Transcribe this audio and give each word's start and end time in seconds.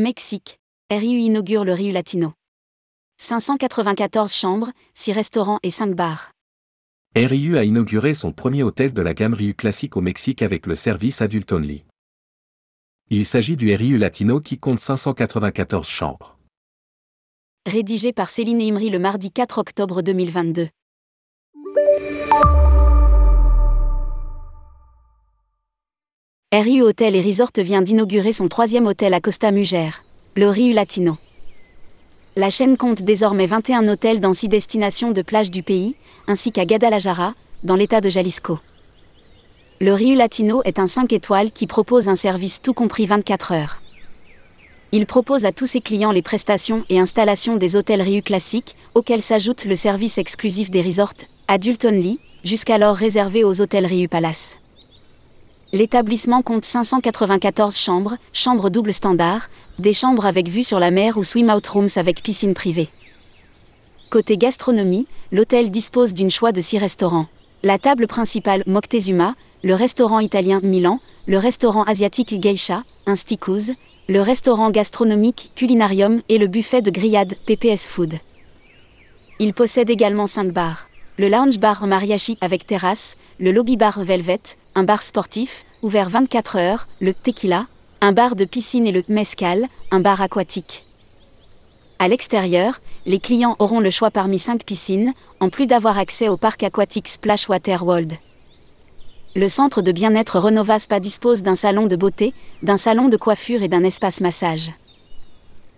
Mexique. 0.00 0.60
RIU 0.92 1.18
inaugure 1.18 1.64
le 1.64 1.72
Riu 1.72 1.90
Latino. 1.90 2.32
594 3.20 4.32
chambres, 4.32 4.70
6 4.94 5.10
restaurants 5.10 5.58
et 5.64 5.70
5 5.70 5.96
bars. 5.96 6.30
RIU 7.16 7.56
a 7.56 7.64
inauguré 7.64 8.14
son 8.14 8.30
premier 8.30 8.62
hôtel 8.62 8.94
de 8.94 9.02
la 9.02 9.12
gamme 9.12 9.34
Riu 9.34 9.54
classique 9.54 9.96
au 9.96 10.00
Mexique 10.00 10.42
avec 10.42 10.66
le 10.66 10.76
service 10.76 11.20
Adult 11.20 11.50
Only. 11.50 11.82
Il 13.10 13.24
s'agit 13.24 13.56
du 13.56 13.74
RIU 13.74 13.98
Latino 13.98 14.40
qui 14.40 14.56
compte 14.60 14.78
594 14.78 15.88
chambres. 15.88 16.38
Rédigé 17.66 18.12
par 18.12 18.30
Céline 18.30 18.62
Imri 18.62 18.90
le 18.90 19.00
mardi 19.00 19.32
4 19.32 19.58
octobre 19.58 20.02
2022. 20.02 20.68
RIU 26.50 26.80
Hôtel 26.80 27.14
et 27.14 27.20
Resort 27.20 27.50
vient 27.58 27.82
d'inaugurer 27.82 28.32
son 28.32 28.48
troisième 28.48 28.86
hôtel 28.86 29.12
à 29.12 29.20
Costa 29.20 29.50
Mugère, 29.50 30.02
le 30.34 30.48
Riu 30.48 30.72
Latino. 30.72 31.18
La 32.36 32.48
chaîne 32.48 32.78
compte 32.78 33.02
désormais 33.02 33.44
21 33.44 33.86
hôtels 33.86 34.18
dans 34.18 34.32
6 34.32 34.48
destinations 34.48 35.10
de 35.10 35.20
plage 35.20 35.50
du 35.50 35.62
pays, 35.62 35.94
ainsi 36.26 36.50
qu'à 36.50 36.64
Guadalajara, 36.64 37.34
dans 37.64 37.74
l'état 37.74 38.00
de 38.00 38.08
Jalisco. 38.08 38.58
Le 39.78 39.92
Riu 39.92 40.14
Latino 40.14 40.62
est 40.64 40.78
un 40.78 40.86
5 40.86 41.12
étoiles 41.12 41.50
qui 41.50 41.66
propose 41.66 42.08
un 42.08 42.14
service 42.14 42.62
tout 42.62 42.72
compris 42.72 43.04
24 43.04 43.52
heures. 43.52 43.82
Il 44.92 45.04
propose 45.04 45.44
à 45.44 45.52
tous 45.52 45.66
ses 45.66 45.82
clients 45.82 46.12
les 46.12 46.22
prestations 46.22 46.82
et 46.88 46.98
installations 46.98 47.56
des 47.56 47.76
hôtels 47.76 48.00
Riu 48.00 48.22
classiques, 48.22 48.74
auxquels 48.94 49.20
s'ajoute 49.20 49.66
le 49.66 49.74
service 49.74 50.16
exclusif 50.16 50.70
des 50.70 50.80
resorts, 50.80 51.12
Adult 51.46 51.84
Only, 51.84 52.20
jusqu'alors 52.42 52.96
réservé 52.96 53.44
aux 53.44 53.60
hôtels 53.60 53.84
Riu 53.84 54.08
Palace. 54.08 54.56
L'établissement 55.72 56.40
compte 56.40 56.64
594 56.64 57.76
chambres, 57.76 58.16
chambres 58.32 58.70
double 58.70 58.92
standard, 58.94 59.50
des 59.78 59.92
chambres 59.92 60.24
avec 60.24 60.48
vue 60.48 60.62
sur 60.62 60.78
la 60.78 60.90
mer 60.90 61.18
ou 61.18 61.24
swim-out 61.24 61.66
rooms 61.66 61.88
avec 61.96 62.22
piscine 62.22 62.54
privée. 62.54 62.88
Côté 64.08 64.38
gastronomie, 64.38 65.06
l'hôtel 65.30 65.70
dispose 65.70 66.14
d'une 66.14 66.30
choix 66.30 66.52
de 66.52 66.62
six 66.62 66.78
restaurants. 66.78 67.26
La 67.62 67.78
table 67.78 68.06
principale 68.06 68.62
Moctezuma, 68.66 69.34
le 69.62 69.74
restaurant 69.74 70.20
italien 70.20 70.60
Milan, 70.62 71.00
le 71.26 71.36
restaurant 71.36 71.82
asiatique 71.82 72.40
Geisha, 72.40 72.84
un 73.04 73.14
Stickouz, 73.14 73.72
le 74.08 74.22
restaurant 74.22 74.70
gastronomique 74.70 75.52
Culinarium 75.54 76.22
et 76.30 76.38
le 76.38 76.46
buffet 76.46 76.80
de 76.80 76.90
grillade 76.90 77.34
PPS 77.44 77.86
Food. 77.86 78.14
Il 79.38 79.52
possède 79.52 79.90
également 79.90 80.26
5 80.26 80.50
bars 80.50 80.88
le 81.18 81.28
lounge 81.28 81.58
bar 81.58 81.84
Mariachi 81.84 82.38
avec 82.40 82.64
terrasse, 82.64 83.16
le 83.40 83.50
lobby 83.50 83.76
bar 83.76 84.00
Velvet, 84.04 84.40
un 84.78 84.84
bar 84.84 85.02
sportif, 85.02 85.64
ouvert 85.82 86.08
24 86.08 86.56
heures, 86.56 86.86
le 87.00 87.12
tequila, 87.12 87.66
un 88.00 88.12
bar 88.12 88.36
de 88.36 88.44
piscine 88.44 88.86
et 88.86 88.92
le 88.92 89.02
mescal, 89.08 89.66
un 89.90 89.98
bar 89.98 90.22
aquatique. 90.22 90.84
À 91.98 92.06
l'extérieur, 92.06 92.78
les 93.04 93.18
clients 93.18 93.56
auront 93.58 93.80
le 93.80 93.90
choix 93.90 94.12
parmi 94.12 94.38
5 94.38 94.62
piscines, 94.62 95.14
en 95.40 95.48
plus 95.48 95.66
d'avoir 95.66 95.98
accès 95.98 96.28
au 96.28 96.36
parc 96.36 96.62
aquatique 96.62 97.08
Splash 97.08 97.48
Water 97.48 97.84
World. 97.84 98.12
Le 99.34 99.48
centre 99.48 99.82
de 99.82 99.90
bien-être 99.90 100.38
Renova 100.38 100.78
Spa 100.78 101.00
dispose 101.00 101.42
d'un 101.42 101.56
salon 101.56 101.88
de 101.88 101.96
beauté, 101.96 102.32
d'un 102.62 102.76
salon 102.76 103.08
de 103.08 103.16
coiffure 103.16 103.64
et 103.64 103.68
d'un 103.68 103.82
espace 103.82 104.20
massage. 104.20 104.70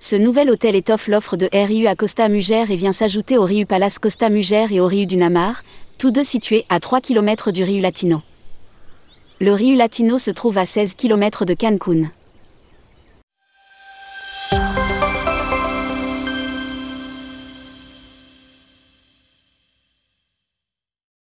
Ce 0.00 0.16
nouvel 0.16 0.50
hôtel 0.50 0.76
étoffe 0.76 1.08
l'offre 1.08 1.38
de 1.38 1.48
RIU 1.50 1.86
à 1.86 1.96
Costa 1.96 2.28
Mugère 2.28 2.70
et 2.70 2.76
vient 2.76 2.92
s'ajouter 2.92 3.38
au 3.38 3.44
Riu 3.44 3.64
Palace 3.64 3.98
Costa 3.98 4.28
Mugère 4.28 4.70
et 4.70 4.80
au 4.80 4.86
Riu 4.86 5.06
du 5.06 5.16
Namar, 5.16 5.62
tous 5.96 6.10
deux 6.10 6.24
situés 6.24 6.66
à 6.68 6.78
3 6.78 7.00
km 7.00 7.52
du 7.52 7.64
Riu 7.64 7.80
Latino. 7.80 8.20
Le 9.42 9.52
Riu 9.52 9.74
Latino 9.74 10.18
se 10.18 10.30
trouve 10.30 10.56
à 10.56 10.64
16 10.64 10.94
km 10.94 11.44
de 11.44 11.54
Cancun. 11.54 12.12